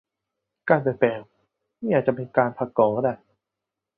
[0.69, 1.19] การเปลี่ยนแปลง
[1.81, 3.17] นี่อาจเป็น การผลักกล่อง